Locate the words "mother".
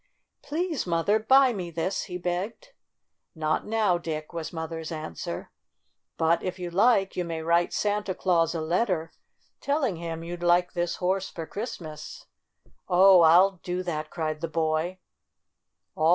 0.87-1.19